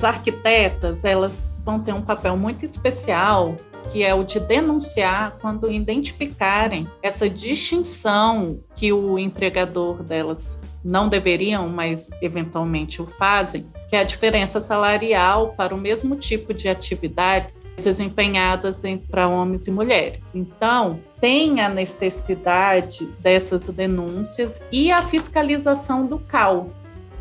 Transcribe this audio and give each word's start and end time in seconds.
As 0.00 0.04
arquitetas, 0.04 1.04
elas 1.04 1.52
vão 1.62 1.78
ter 1.78 1.92
um 1.92 2.00
papel 2.00 2.34
muito 2.34 2.64
especial 2.64 3.54
que 3.92 4.02
é 4.02 4.14
o 4.14 4.24
de 4.24 4.40
denunciar 4.40 5.36
quando 5.40 5.70
identificarem 5.70 6.88
essa 7.02 7.28
distinção 7.28 8.60
que 8.74 8.92
o 8.92 9.18
empregador 9.18 10.02
delas 10.02 10.58
não 10.82 11.08
deveriam, 11.08 11.68
mas 11.68 12.08
eventualmente 12.22 13.02
o 13.02 13.06
fazem, 13.06 13.66
que 13.90 13.96
é 13.96 14.00
a 14.00 14.04
diferença 14.04 14.60
salarial 14.60 15.48
para 15.48 15.74
o 15.74 15.78
mesmo 15.78 16.16
tipo 16.16 16.54
de 16.54 16.68
atividades 16.68 17.68
desempenhadas 17.76 18.82
para 19.10 19.28
homens 19.28 19.66
e 19.66 19.70
mulheres. 19.70 20.22
Então, 20.34 21.00
tem 21.20 21.60
a 21.60 21.68
necessidade 21.68 23.04
dessas 23.20 23.64
denúncias 23.64 24.60
e 24.72 24.90
a 24.90 25.02
fiscalização 25.02 26.06
do 26.06 26.18
CAL, 26.18 26.68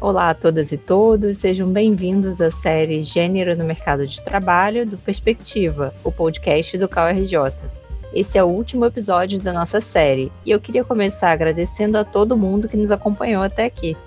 Olá 0.02 0.30
a 0.30 0.34
todas 0.34 0.72
e 0.72 0.78
todos, 0.78 1.40
sejam 1.40 1.68
bem-vindos 1.68 2.40
à 2.40 2.50
série 2.50 3.04
Gênero 3.04 3.54
no 3.58 3.66
Mercado 3.66 4.08
de 4.08 4.24
Trabalho 4.24 4.86
do 4.86 4.98
Perspectiva, 4.98 5.94
o 6.06 6.10
podcast 6.10 6.78
do 6.78 6.88
CalRJ. 6.88 7.52
Esse 8.14 8.38
é 8.38 8.44
o 8.44 8.48
último 8.48 8.86
episódio 8.86 9.42
da 9.42 9.52
nossa 9.52 9.82
série 9.82 10.32
e 10.46 10.52
eu 10.52 10.60
queria 10.62 10.86
começar 10.86 11.34
agradecendo 11.34 11.98
a 11.98 12.06
todo 12.06 12.38
mundo 12.38 12.70
que 12.70 12.78
nos 12.78 12.94
acompanhou 12.94 13.44
até 13.44 13.66
aqui. 13.66 13.98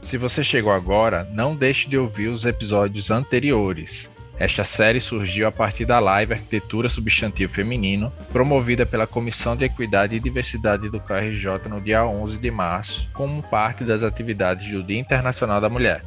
Se 0.00 0.16
você 0.16 0.42
chegou 0.42 0.72
agora, 0.72 1.28
não 1.30 1.54
deixe 1.54 1.90
de 1.90 1.98
ouvir 1.98 2.28
os 2.28 2.46
episódios 2.46 3.10
anteriores. 3.10 4.08
Esta 4.38 4.64
série 4.64 5.00
surgiu 5.00 5.46
a 5.46 5.52
partir 5.52 5.84
da 5.84 6.00
live 6.00 6.32
Arquitetura 6.32 6.88
Substantivo 6.88 7.52
Feminino, 7.52 8.12
promovida 8.32 8.84
pela 8.84 9.06
Comissão 9.06 9.54
de 9.54 9.64
Equidade 9.64 10.16
e 10.16 10.20
Diversidade 10.20 10.88
do 10.88 10.98
KRJ 10.98 11.68
no 11.68 11.80
dia 11.80 12.04
11 12.04 12.36
de 12.38 12.50
março, 12.50 13.08
como 13.12 13.42
parte 13.42 13.84
das 13.84 14.02
atividades 14.02 14.70
do 14.72 14.82
Dia 14.82 14.98
Internacional 14.98 15.60
da 15.60 15.68
Mulher. 15.68 16.02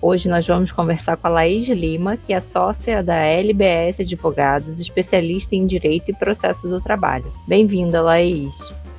Hoje 0.00 0.28
nós 0.28 0.46
vamos 0.46 0.70
conversar 0.70 1.16
com 1.16 1.26
a 1.26 1.30
Laís 1.30 1.66
Lima, 1.68 2.16
que 2.16 2.32
é 2.32 2.40
sócia 2.40 3.02
da 3.02 3.16
LBS 3.16 4.00
Advogados, 4.00 4.78
especialista 4.78 5.56
em 5.56 5.66
Direito 5.66 6.10
e 6.10 6.14
Processo 6.14 6.68
do 6.68 6.80
Trabalho. 6.80 7.32
Bem-vinda, 7.48 8.00
Laís. 8.00 8.54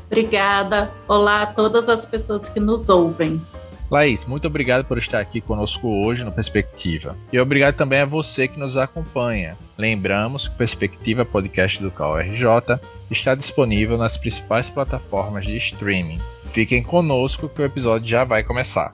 Obrigada. 0.07 0.91
Olá 1.07 1.43
a 1.43 1.45
todas 1.45 1.87
as 1.87 2.03
pessoas 2.03 2.49
que 2.49 2.59
nos 2.59 2.89
ouvem. 2.89 3.41
Laís, 3.89 4.25
muito 4.25 4.47
obrigado 4.47 4.83
por 4.83 4.97
estar 4.97 5.19
aqui 5.19 5.39
conosco 5.39 5.87
hoje 5.87 6.23
no 6.23 6.31
Perspectiva. 6.31 7.15
E 7.31 7.39
obrigado 7.39 7.75
também 7.75 8.01
a 8.01 8.05
você 8.05 8.47
que 8.47 8.59
nos 8.59 8.75
acompanha. 8.75 9.57
Lembramos 9.77 10.47
que 10.47 10.53
o 10.53 10.57
Perspectiva 10.57 11.23
Podcast 11.23 11.81
do 11.81 11.89
CalRJ 11.89 12.79
está 13.09 13.33
disponível 13.33 13.97
nas 13.97 14.17
principais 14.17 14.69
plataformas 14.69 15.45
de 15.45 15.55
streaming. 15.57 16.19
Fiquem 16.51 16.83
conosco 16.83 17.47
que 17.47 17.61
o 17.61 17.65
episódio 17.65 18.07
já 18.07 18.23
vai 18.23 18.43
começar. 18.43 18.93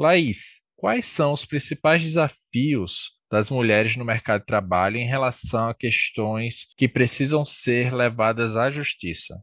Laís, 0.00 0.62
quais 0.76 1.04
são 1.04 1.34
os 1.34 1.44
principais 1.44 2.02
desafios 2.02 3.10
das 3.30 3.50
mulheres 3.50 3.96
no 3.96 4.04
mercado 4.04 4.40
de 4.40 4.46
trabalho 4.46 4.96
em 4.96 5.04
relação 5.04 5.68
a 5.68 5.74
questões 5.74 6.68
que 6.74 6.88
precisam 6.88 7.44
ser 7.44 7.92
levadas 7.92 8.56
à 8.56 8.70
justiça? 8.70 9.38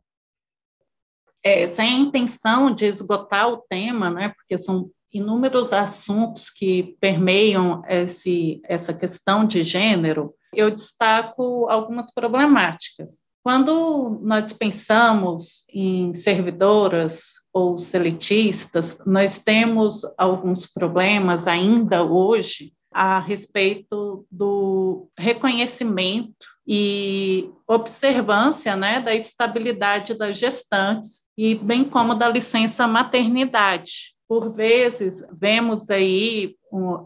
É, 1.44 1.68
sem 1.68 2.02
intenção 2.02 2.74
de 2.74 2.86
esgotar 2.86 3.48
o 3.50 3.58
tema, 3.70 4.10
né, 4.10 4.30
porque 4.30 4.58
são 4.58 4.90
inúmeros 5.14 5.72
assuntos 5.72 6.50
que 6.50 6.98
permeiam 7.00 7.84
esse, 7.88 8.60
essa 8.64 8.96
questão 8.96 9.46
de 9.46 9.62
gênero, 9.62 10.34
eu 10.52 10.72
destaco 10.72 11.70
algumas 11.70 12.12
problemáticas. 12.12 13.22
Quando 13.44 14.20
nós 14.24 14.52
pensamos 14.54 15.64
em 15.70 16.16
servidoras 16.16 17.36
ou 17.58 17.80
seletistas, 17.80 19.00
nós 19.04 19.40
temos 19.40 20.02
alguns 20.16 20.68
problemas 20.68 21.48
ainda 21.48 22.04
hoje 22.04 22.72
a 22.94 23.20
respeito 23.20 24.26
do 24.32 25.10
reconhecimento 25.18 26.46
e 26.68 27.50
observância 27.68 28.76
né, 28.76 29.02
da 29.02 29.16
estabilidade 29.16 30.16
das 30.16 30.38
gestantes 30.38 31.26
e 31.36 31.56
bem 31.56 31.84
como 31.84 32.14
da 32.14 32.30
licença 32.30 32.88
maternidade. 32.88 34.17
Por 34.28 34.52
vezes, 34.52 35.24
vemos 35.32 35.90
aí 35.90 36.56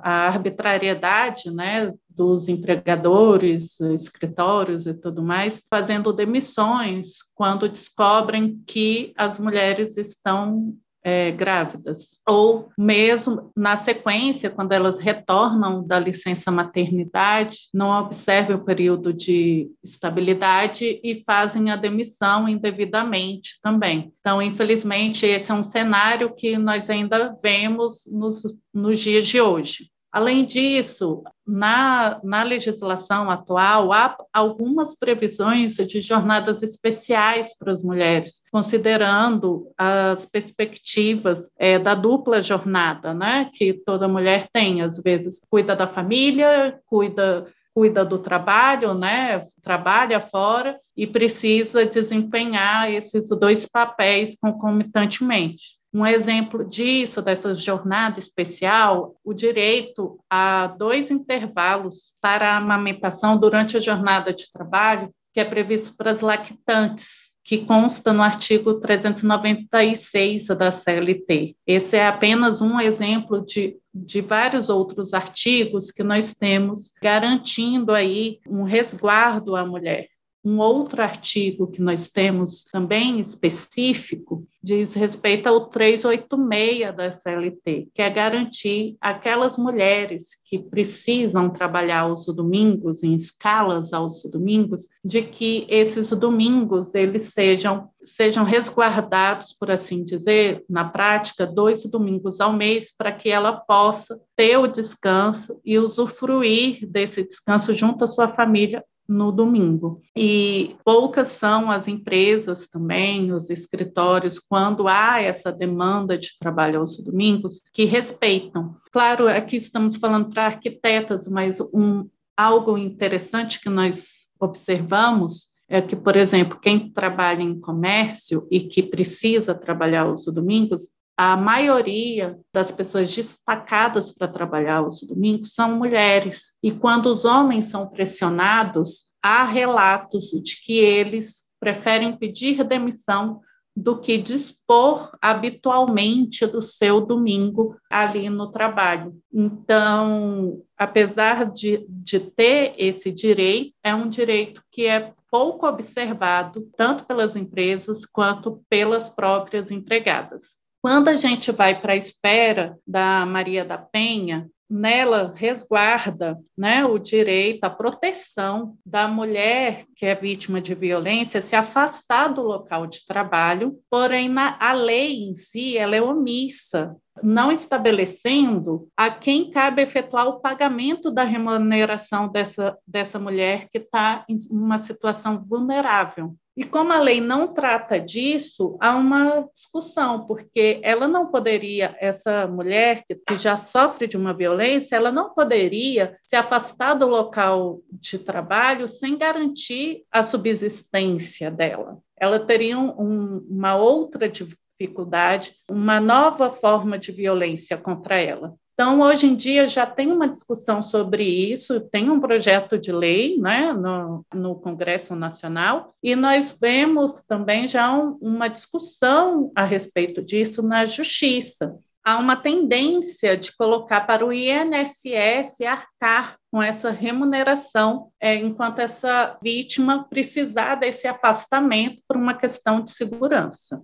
a 0.01 0.27
arbitrariedade 0.27 1.51
né, 1.51 1.93
dos 2.09 2.49
empregadores, 2.49 3.79
escritórios 3.79 4.85
e 4.87 4.93
tudo 4.93 5.21
mais, 5.21 5.63
fazendo 5.69 6.11
demissões 6.11 7.17
quando 7.35 7.69
descobrem 7.69 8.61
que 8.65 9.13
as 9.15 9.37
mulheres 9.37 9.97
estão 9.97 10.75
é, 11.03 11.31
grávidas, 11.31 12.19
ou 12.27 12.69
mesmo 12.77 13.51
na 13.55 13.75
sequência, 13.75 14.49
quando 14.49 14.71
elas 14.71 14.99
retornam 14.99 15.85
da 15.85 15.99
licença 15.99 16.51
maternidade, 16.51 17.67
não 17.73 17.89
observam 17.99 18.57
o 18.57 18.65
período 18.65 19.13
de 19.13 19.69
estabilidade 19.83 20.99
e 21.03 21.23
fazem 21.23 21.69
a 21.69 21.75
demissão 21.75 22.47
indevidamente 22.47 23.59
também. 23.61 24.13
Então, 24.19 24.41
infelizmente, 24.41 25.25
esse 25.25 25.51
é 25.51 25.53
um 25.53 25.63
cenário 25.63 26.33
que 26.33 26.57
nós 26.57 26.89
ainda 26.89 27.35
vemos 27.41 28.03
nos, 28.11 28.43
nos 28.73 28.99
dias 28.99 29.27
de 29.27 29.41
hoje. 29.41 29.89
Além 30.11 30.45
disso, 30.45 31.23
na, 31.47 32.19
na 32.21 32.43
legislação 32.43 33.29
atual, 33.29 33.93
há 33.93 34.17
algumas 34.33 34.93
previsões 34.93 35.75
de 35.75 36.01
jornadas 36.01 36.61
especiais 36.61 37.55
para 37.57 37.71
as 37.71 37.81
mulheres, 37.81 38.41
considerando 38.51 39.71
as 39.77 40.25
perspectivas 40.25 41.49
é, 41.57 41.79
da 41.79 41.95
dupla 41.95 42.41
jornada, 42.41 43.13
né, 43.13 43.49
que 43.53 43.73
toda 43.73 44.07
mulher 44.07 44.49
tem, 44.51 44.81
às 44.81 45.01
vezes 45.01 45.39
cuida 45.49 45.75
da 45.75 45.87
família, 45.87 46.79
cuida 46.85 47.47
cuida 47.73 48.03
do 48.03 48.19
trabalho, 48.19 48.93
né, 48.93 49.45
trabalha 49.61 50.19
fora 50.19 50.77
e 50.95 51.07
precisa 51.07 51.85
desempenhar 51.85 52.91
esses 52.91 53.29
dois 53.29 53.65
papéis 53.65 54.35
concomitantemente. 54.41 55.80
Um 55.93 56.05
exemplo 56.05 56.63
disso, 56.63 57.21
dessa 57.21 57.53
jornada 57.53 58.17
especial, 58.17 59.15
o 59.23 59.33
direito 59.33 60.19
a 60.29 60.67
dois 60.67 61.11
intervalos 61.11 62.13
para 62.21 62.53
a 62.53 62.57
amamentação 62.57 63.37
durante 63.37 63.75
a 63.75 63.79
jornada 63.79 64.33
de 64.33 64.49
trabalho, 64.51 65.13
que 65.33 65.39
é 65.39 65.45
previsto 65.45 65.93
para 65.95 66.11
as 66.11 66.21
lactantes, 66.21 67.31
que 67.43 67.65
consta 67.65 68.13
no 68.13 68.21
artigo 68.21 68.75
396 68.75 70.47
da 70.47 70.71
CLT. 70.71 71.55
Esse 71.67 71.97
é 71.97 72.07
apenas 72.07 72.61
um 72.61 72.79
exemplo 72.79 73.45
de, 73.45 73.75
de 73.93 74.21
vários 74.21 74.69
outros 74.69 75.13
artigos 75.13 75.91
que 75.91 76.03
nós 76.03 76.33
temos 76.33 76.93
garantindo 77.01 77.93
aí 77.93 78.39
um 78.47 78.63
resguardo 78.63 79.55
à 79.55 79.65
mulher. 79.65 80.10
Um 80.43 80.59
outro 80.59 81.03
artigo 81.03 81.67
que 81.67 81.81
nós 81.81 82.09
temos 82.09 82.63
também 82.63 83.19
específico 83.19 84.47
diz 84.63 84.93
respeito 84.95 85.47
ao 85.47 85.67
386 85.67 86.95
da 86.95 87.11
CLT, 87.11 87.89
que 87.93 88.01
é 88.01 88.09
garantir 88.09 88.95
aquelas 88.99 89.57
mulheres 89.57 90.29
que 90.43 90.59
precisam 90.59 91.49
trabalhar 91.49 92.01
aos 92.01 92.25
domingos, 92.25 93.03
em 93.03 93.13
escalas 93.15 93.93
aos 93.93 94.23
domingos, 94.23 94.87
de 95.03 95.21
que 95.23 95.65
esses 95.69 96.09
domingos 96.11 96.93
eles 96.95 97.33
sejam, 97.33 97.89
sejam 98.03 98.43
resguardados, 98.43 99.53
por 99.53 99.69
assim 99.69 100.03
dizer, 100.03 100.63
na 100.69 100.85
prática, 100.85 101.45
dois 101.45 101.83
domingos 101.85 102.39
ao 102.39 102.53
mês, 102.53 102.93
para 102.95 103.11
que 103.11 103.29
ela 103.29 103.53
possa 103.53 104.19
ter 104.35 104.57
o 104.57 104.67
descanso 104.67 105.59
e 105.63 105.77
usufruir 105.79 106.87
desse 106.87 107.23
descanso 107.23 107.73
junto 107.73 108.03
à 108.03 108.07
sua 108.07 108.27
família 108.27 108.83
no 109.07 109.31
domingo. 109.31 110.01
E 110.15 110.75
poucas 110.85 111.29
são 111.29 111.69
as 111.69 111.87
empresas 111.87 112.67
também, 112.67 113.33
os 113.33 113.49
escritórios, 113.49 114.39
quando 114.39 114.87
há 114.87 115.21
essa 115.21 115.51
demanda 115.51 116.17
de 116.17 116.37
trabalho 116.39 116.79
aos 116.79 116.97
domingos, 116.97 117.61
que 117.73 117.85
respeitam. 117.85 118.75
Claro, 118.91 119.27
aqui 119.27 119.57
estamos 119.57 119.95
falando 119.95 120.29
para 120.29 120.45
arquitetas, 120.45 121.27
mas 121.27 121.59
um, 121.73 122.07
algo 122.37 122.77
interessante 122.77 123.59
que 123.59 123.69
nós 123.69 124.27
observamos 124.39 125.51
é 125.69 125.81
que, 125.81 125.95
por 125.95 126.17
exemplo, 126.17 126.59
quem 126.59 126.91
trabalha 126.91 127.41
em 127.41 127.57
comércio 127.57 128.45
e 128.51 128.59
que 128.59 128.83
precisa 128.83 129.55
trabalhar 129.55 130.01
aos 130.01 130.25
domingos, 130.25 130.89
a 131.23 131.37
maioria 131.37 132.35
das 132.51 132.71
pessoas 132.71 133.13
destacadas 133.13 134.11
para 134.11 134.27
trabalhar 134.27 134.77
aos 134.77 135.03
domingos 135.03 135.53
são 135.53 135.75
mulheres. 135.75 136.57
E 136.63 136.71
quando 136.71 137.05
os 137.05 137.25
homens 137.25 137.65
são 137.65 137.87
pressionados, 137.87 139.05
há 139.21 139.45
relatos 139.45 140.31
de 140.31 140.59
que 140.59 140.79
eles 140.79 141.45
preferem 141.59 142.17
pedir 142.17 142.63
demissão 142.63 143.39
do 143.75 143.99
que 143.99 144.17
dispor 144.17 145.15
habitualmente 145.21 146.47
do 146.47 146.59
seu 146.59 146.99
domingo 147.01 147.77
ali 147.87 148.27
no 148.27 148.51
trabalho. 148.51 149.15
Então, 149.31 150.63
apesar 150.75 151.51
de, 151.51 151.85
de 151.87 152.19
ter 152.19 152.73
esse 152.79 153.11
direito, 153.11 153.75
é 153.83 153.93
um 153.93 154.09
direito 154.09 154.63
que 154.71 154.87
é 154.87 155.13
pouco 155.29 155.67
observado, 155.67 156.67
tanto 156.75 157.05
pelas 157.05 157.35
empresas 157.35 158.07
quanto 158.07 158.65
pelas 158.67 159.07
próprias 159.07 159.69
empregadas. 159.69 160.60
Quando 160.81 161.09
a 161.09 161.15
gente 161.15 161.51
vai 161.51 161.79
para 161.79 161.93
a 161.93 161.97
espera 161.97 162.75
da 162.87 163.23
Maria 163.23 163.63
da 163.63 163.77
Penha, 163.77 164.49
nela 164.67 165.33
resguarda 165.35 166.39
né, 166.57 166.85
o 166.85 166.97
direito 166.97 167.65
à 167.65 167.69
proteção 167.69 168.77
da 168.85 169.05
mulher 169.07 169.85
que 169.95 170.05
é 170.05 170.15
vítima 170.15 170.61
de 170.61 170.73
violência 170.73 171.41
se 171.41 171.57
afastar 171.57 172.29
do 172.29 172.41
local 172.41 172.87
de 172.87 173.05
trabalho, 173.05 173.77
porém 173.89 174.29
na, 174.29 174.57
a 174.59 174.71
lei 174.71 175.23
em 175.23 175.35
si 175.35 175.77
ela 175.77 175.95
é 175.95 176.01
omissa, 176.01 176.95
não 177.21 177.51
estabelecendo 177.51 178.87
a 178.95 179.11
quem 179.11 179.51
cabe 179.51 179.81
efetuar 179.81 180.27
o 180.27 180.39
pagamento 180.39 181.11
da 181.11 181.23
remuneração 181.23 182.29
dessa, 182.29 182.77
dessa 182.87 183.19
mulher 183.19 183.67
que 183.69 183.77
está 183.77 184.23
em 184.27 184.35
uma 184.49 184.79
situação 184.79 185.43
vulnerável. 185.43 186.33
E 186.61 186.63
como 186.63 186.93
a 186.93 186.99
lei 186.99 187.19
não 187.19 187.47
trata 187.47 187.99
disso, 187.99 188.77
há 188.79 188.95
uma 188.95 189.49
discussão, 189.51 190.27
porque 190.27 190.79
ela 190.83 191.07
não 191.07 191.25
poderia, 191.25 191.97
essa 191.99 192.45
mulher 192.45 193.03
que, 193.03 193.35
já 193.35 193.57
sofre 193.57 194.05
de 194.05 194.15
uma 194.15 194.31
violência, 194.31 194.95
ela 194.95 195.11
não 195.11 195.33
poderia 195.33 196.15
se 196.21 196.35
afastar 196.35 196.93
do 196.93 197.07
local 197.07 197.79
de 197.91 198.19
trabalho 198.19 198.87
sem 198.87 199.17
garantir 199.17 200.03
a 200.11 200.21
subsistência 200.21 201.49
dela. 201.49 201.97
Ela 202.15 202.39
teria 202.39 202.77
um, 202.77 203.43
uma 203.49 203.75
outra 203.75 204.29
dificuldade, 204.29 205.55
uma 205.67 205.99
nova 205.99 206.51
forma 206.51 206.99
de 206.99 207.11
violência 207.11 207.75
contra 207.75 208.19
ela. 208.19 208.53
Então, 208.81 208.99
hoje 208.99 209.27
em 209.27 209.35
dia 209.35 209.67
já 209.67 209.85
tem 209.85 210.11
uma 210.11 210.27
discussão 210.27 210.81
sobre 210.81 211.23
isso, 211.23 211.79
tem 211.79 212.09
um 212.09 212.19
projeto 212.19 212.79
de 212.79 212.91
lei 212.91 213.37
né, 213.37 213.71
no, 213.73 214.25
no 214.33 214.55
Congresso 214.55 215.15
Nacional, 215.15 215.93
e 216.01 216.15
nós 216.15 216.57
vemos 216.59 217.21
também 217.21 217.67
já 217.67 217.93
um, 217.93 218.17
uma 218.19 218.47
discussão 218.47 219.51
a 219.55 219.65
respeito 219.65 220.19
disso 220.19 220.63
na 220.63 220.87
Justiça. 220.87 221.77
Há 222.03 222.17
uma 222.17 222.35
tendência 222.35 223.37
de 223.37 223.55
colocar 223.55 224.01
para 224.07 224.25
o 224.25 224.33
INSS 224.33 225.61
arcar 225.61 226.37
com 226.51 226.59
essa 226.59 226.89
remuneração, 226.89 228.07
é, 228.19 228.35
enquanto 228.35 228.79
essa 228.79 229.37
vítima 229.43 230.07
precisar 230.09 230.73
desse 230.73 231.07
afastamento 231.07 232.01
por 232.07 232.17
uma 232.17 232.33
questão 232.33 232.81
de 232.81 232.89
segurança 232.89 233.79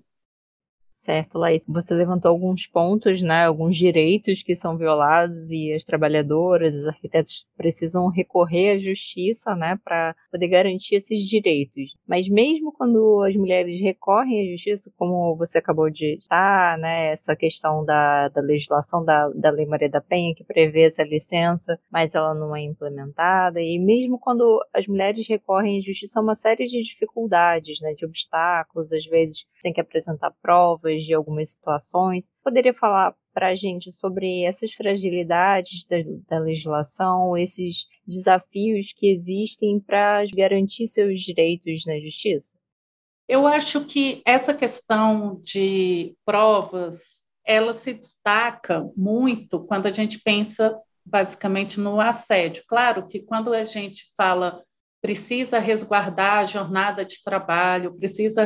certo, 1.07 1.38
Laís? 1.38 1.63
Você 1.65 1.94
levantou 1.94 2.30
alguns 2.30 2.68
pontos, 2.68 3.21
né, 3.21 3.45
alguns 3.45 3.77
direitos 3.77 4.44
que 4.44 4.54
são 4.56 4.77
violados 4.77 5.50
e 5.50 5.71
as 5.71 5.86
trabalhadoras, 5.86 6.75
os 6.75 6.86
arquitetos 6.86 7.45
precisam 7.56 8.09
recorrer 8.09 8.71
à 8.71 8.77
justiça, 8.77 9.56
né, 9.56 9.80
para 9.86 10.13
poder 10.30 10.50
garantir 10.50 10.95
esses 10.98 11.21
direitos. 11.21 11.95
Mas 12.06 12.27
mesmo 12.27 12.74
quando 12.74 13.24
as 13.24 13.33
mulheres 13.38 13.80
recorrem 13.80 14.42
à 14.42 14.51
justiça, 14.51 14.92
como 14.98 15.33
você 15.38 15.59
acabou 15.59 15.89
de 15.89 16.19
citar, 16.21 16.77
né, 16.77 17.13
essa 17.13 17.38
questão 17.38 17.86
da, 17.86 18.27
da 18.27 18.42
legislação 18.42 19.06
da, 19.06 19.30
da 19.30 19.50
Lei 19.50 19.65
Maria 19.65 19.89
da 19.89 20.01
Penha, 20.01 20.36
que 20.36 20.44
prevê 20.44 20.88
essa 20.88 21.04
licença, 21.04 21.80
mas 21.89 22.13
ela 22.15 22.33
não 22.33 22.54
é 22.54 22.62
implementada, 22.62 23.62
e 23.62 23.80
mesmo 23.80 24.19
quando 24.19 24.59
as 24.74 24.86
mulheres 24.86 25.25
recorrem 25.25 25.80
à 25.80 25.81
justiça, 25.81 26.19
há 26.19 26.21
uma 26.21 26.36
série 26.36 26.68
de 26.68 26.83
dificuldades, 26.83 27.80
né, 27.80 27.94
de 27.94 28.06
obstáculos, 28.06 28.92
às 28.92 29.06
vezes 29.06 29.45
tem 29.62 29.71
que 29.71 29.80
apresentar 29.80 30.33
provas, 30.42 30.97
de 31.04 31.14
algumas 31.14 31.52
situações. 31.52 32.30
Poderia 32.44 32.74
falar 32.74 33.16
para 33.34 33.50
a 33.50 33.56
gente 33.56 33.92
sobre 33.92 34.44
essas 34.44 34.74
fragilidades 34.74 35.86
da, 35.86 35.98
da, 36.28 36.40
legislação, 36.40 37.38
esses 37.38 37.86
desafios 38.06 38.94
que 38.94 39.08
existem 39.08 39.80
para 39.80 40.24
garantir 40.36 40.88
seus 40.88 41.22
direitos 41.22 41.86
na 41.86 42.00
justiça? 42.00 42.52
Eu 43.28 43.46
acho 43.46 43.86
que 43.86 44.22
essa 44.26 44.54
questão 44.54 45.40
de 45.44 46.16
provas, 46.26 47.22
ela 47.46 47.74
se 47.74 47.94
destaca 47.94 48.90
muito 48.96 49.60
quando 49.66 49.86
a 49.86 49.92
gente 49.92 50.20
pensa 50.20 50.76
basicamente 51.06 51.80
no 51.80 52.00
assédio. 52.00 52.64
Claro 52.68 53.08
que 53.08 53.20
quando 53.20 53.54
a 53.54 53.66
gente 53.66 54.12
fala 54.16 54.64
precisa 55.07 55.57
resguardar 55.57 56.39
a 56.39 56.45
jornada 56.45 57.06
de 57.06 57.24
trabalho, 57.24 57.98
precisa 57.98 58.45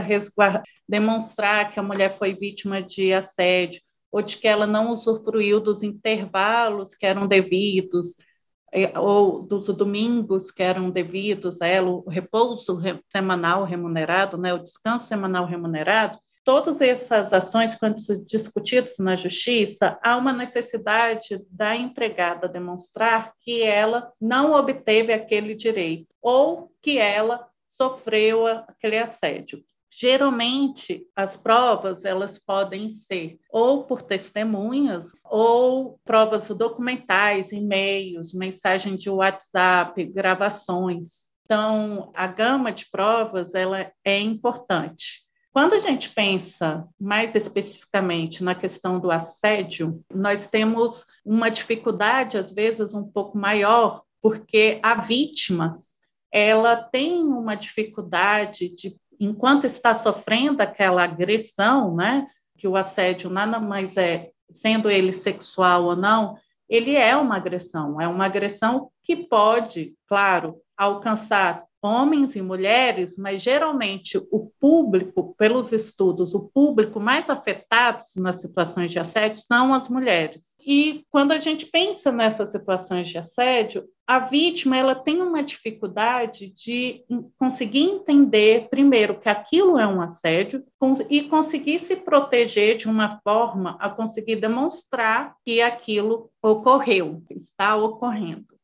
demonstrar 0.87 1.71
que 1.71 1.79
a 1.79 1.83
mulher 1.83 2.13
foi 2.13 2.35
vítima 2.35 2.83
de 2.83 3.11
assédio 3.11 3.81
ou 4.11 4.21
de 4.21 4.37
que 4.37 4.47
ela 4.47 4.67
não 4.67 4.91
usufruiu 4.91 5.59
dos 5.59 5.81
intervalos 5.81 6.93
que 6.93 7.03
eram 7.03 7.25
devidos 7.25 8.15
eh, 8.71 8.93
ou 8.99 9.41
dos 9.41 9.65
domingos 9.75 10.51
que 10.51 10.61
eram 10.61 10.91
devidos 10.91 11.59
a 11.63 11.65
ela, 11.65 11.89
o 11.89 12.07
repouso 12.07 12.79
semanal 13.11 13.63
remunerado, 13.63 14.37
né, 14.37 14.53
o 14.53 14.59
descanso 14.59 15.07
semanal 15.07 15.47
remunerado, 15.47 16.19
Todas 16.43 16.81
essas 16.81 17.31
ações, 17.31 17.75
quando 17.75 17.97
discutidas 18.25 18.95
na 18.97 19.15
justiça, 19.15 19.99
há 20.01 20.17
uma 20.17 20.33
necessidade 20.33 21.45
da 21.49 21.75
empregada 21.75 22.47
demonstrar 22.47 23.33
que 23.39 23.61
ela 23.61 24.11
não 24.19 24.53
obteve 24.53 25.13
aquele 25.13 25.53
direito 25.53 26.07
ou 26.19 26.71
que 26.81 26.97
ela 26.97 27.47
sofreu 27.69 28.47
aquele 28.47 28.97
assédio. 28.97 29.63
Geralmente, 29.93 31.05
as 31.15 31.35
provas 31.35 32.05
elas 32.05 32.39
podem 32.39 32.89
ser 32.89 33.37
ou 33.51 33.83
por 33.83 34.01
testemunhas 34.01 35.11
ou 35.23 35.99
provas 36.03 36.47
documentais, 36.47 37.51
e-mails, 37.51 38.33
mensagem 38.33 38.95
de 38.95 39.09
WhatsApp, 39.09 40.03
gravações. 40.05 41.29
Então, 41.43 42.11
a 42.15 42.25
gama 42.25 42.71
de 42.71 42.89
provas 42.89 43.53
ela 43.53 43.91
é 44.03 44.19
importante. 44.19 45.29
Quando 45.53 45.73
a 45.73 45.79
gente 45.79 46.09
pensa 46.09 46.87
mais 46.97 47.35
especificamente 47.35 48.41
na 48.41 48.55
questão 48.55 48.99
do 48.99 49.11
assédio, 49.11 50.01
nós 50.13 50.47
temos 50.47 51.05
uma 51.25 51.49
dificuldade, 51.49 52.37
às 52.37 52.53
vezes, 52.53 52.93
um 52.93 53.03
pouco 53.03 53.37
maior, 53.37 54.03
porque 54.21 54.79
a 54.81 54.95
vítima 54.95 55.83
ela 56.31 56.77
tem 56.77 57.23
uma 57.23 57.55
dificuldade 57.55 58.69
de, 58.69 58.95
enquanto 59.19 59.65
está 59.65 59.93
sofrendo 59.93 60.61
aquela 60.61 61.03
agressão, 61.03 61.93
né, 61.95 62.25
que 62.57 62.65
o 62.65 62.77
assédio 62.77 63.29
nada 63.29 63.59
mais 63.59 63.97
é, 63.97 64.29
sendo 64.53 64.89
ele 64.89 65.11
sexual 65.11 65.83
ou 65.83 65.95
não, 65.97 66.37
ele 66.69 66.95
é 66.95 67.17
uma 67.17 67.35
agressão, 67.35 67.99
é 67.99 68.07
uma 68.07 68.25
agressão 68.25 68.89
que 69.03 69.17
pode, 69.17 69.93
claro, 70.07 70.55
alcançar 70.77 71.65
homens 71.81 72.35
e 72.35 72.41
mulheres, 72.41 73.17
mas 73.17 73.41
geralmente 73.41 74.17
o 74.31 74.51
público, 74.59 75.35
pelos 75.37 75.71
estudos, 75.71 76.35
o 76.35 76.41
público 76.53 76.99
mais 76.99 77.29
afetado 77.29 78.03
nas 78.17 78.39
situações 78.39 78.91
de 78.91 78.99
assédio 78.99 79.41
são 79.43 79.73
as 79.73 79.89
mulheres. 79.89 80.51
E 80.65 81.03
quando 81.09 81.31
a 81.31 81.39
gente 81.39 81.65
pensa 81.65 82.11
nessas 82.11 82.51
situações 82.51 83.09
de 83.09 83.17
assédio, 83.17 83.85
a 84.05 84.19
vítima 84.19 84.77
ela 84.77 84.93
tem 84.93 85.21
uma 85.21 85.41
dificuldade 85.41 86.49
de 86.49 87.03
conseguir 87.39 87.83
entender, 87.83 88.67
primeiro, 88.69 89.17
que 89.17 89.29
aquilo 89.29 89.79
é 89.79 89.87
um 89.87 90.01
assédio 90.01 90.63
e 91.09 91.23
conseguir 91.23 91.79
se 91.79 91.95
proteger 91.95 92.77
de 92.77 92.87
uma 92.87 93.19
forma 93.23 93.77
a 93.79 93.89
conseguir 93.89 94.35
demonstrar 94.35 95.35
que 95.43 95.61
aquilo 95.61 96.29
ocorreu, 96.43 97.23
está 97.29 97.75
ocorrendo. 97.75 98.60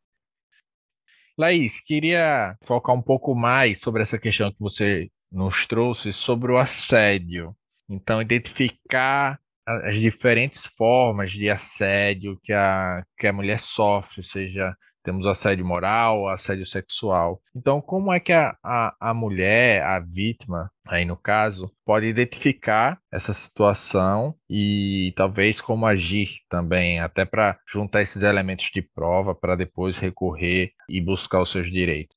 Laís, 1.38 1.80
queria 1.80 2.58
focar 2.64 2.96
um 2.96 3.02
pouco 3.02 3.36
mais 3.36 3.80
sobre 3.80 4.02
essa 4.02 4.18
questão 4.18 4.52
que 4.52 4.60
você 4.60 5.10
nos 5.32 5.68
trouxe 5.68 6.12
sobre 6.12 6.52
o 6.52 6.58
assédio. 6.58 7.56
Então, 7.88 8.22
identificar 8.22 9.40
as 9.66 9.98
diferentes 9.98 10.66
formas 10.66 11.32
de 11.32 11.50
assédio 11.50 12.40
que 12.42 12.54
a, 12.54 13.04
que 13.18 13.28
a 13.28 13.34
mulher 13.34 13.60
sofre, 13.60 14.24
seja 14.24 14.76
temos 15.08 15.26
assédio 15.26 15.66
moral, 15.66 16.28
assédio 16.28 16.66
sexual. 16.66 17.42
Então, 17.56 17.80
como 17.80 18.12
é 18.12 18.20
que 18.20 18.34
a, 18.34 18.58
a, 18.62 18.94
a 19.00 19.14
mulher, 19.14 19.82
a 19.82 20.02
vítima, 20.02 20.70
aí 20.86 21.06
no 21.06 21.16
caso, 21.16 21.72
pode 21.86 22.08
identificar 22.08 23.00
essa 23.10 23.34
situação 23.34 24.36
e 24.50 25.14
talvez 25.16 25.62
como 25.62 25.86
agir 25.86 26.42
também, 26.50 27.00
até 27.00 27.24
para 27.24 27.58
juntar 27.66 28.02
esses 28.02 28.22
elementos 28.22 28.70
de 28.70 28.82
prova 28.82 29.34
para 29.34 29.56
depois 29.56 29.98
recorrer 29.98 30.74
e 30.90 31.00
buscar 31.00 31.42
os 31.42 31.52
seus 31.52 31.72
direitos? 31.72 32.17